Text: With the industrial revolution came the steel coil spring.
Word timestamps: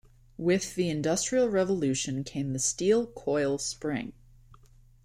With 0.39 0.73
the 0.73 0.89
industrial 0.89 1.47
revolution 1.47 2.23
came 2.23 2.53
the 2.53 2.57
steel 2.57 3.05
coil 3.05 3.59
spring. 3.59 4.13